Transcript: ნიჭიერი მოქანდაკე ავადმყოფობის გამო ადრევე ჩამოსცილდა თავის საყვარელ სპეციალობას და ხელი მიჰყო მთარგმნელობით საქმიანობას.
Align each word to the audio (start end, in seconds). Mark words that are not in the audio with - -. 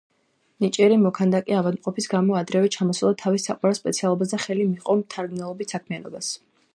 ნიჭიერი 0.63 0.95
მოქანდაკე 1.01 1.57
ავადმყოფობის 1.57 2.09
გამო 2.13 2.39
ადრევე 2.39 2.71
ჩამოსცილდა 2.77 3.19
თავის 3.23 3.45
საყვარელ 3.49 3.79
სპეციალობას 3.81 4.33
და 4.35 4.41
ხელი 4.47 4.67
მიჰყო 4.71 4.97
მთარგმნელობით 5.03 5.75
საქმიანობას. 5.77 6.33